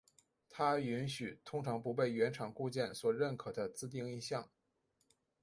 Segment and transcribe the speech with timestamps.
[0.49, 4.49] 它允许通常不被原厂固件所认可的自定义项。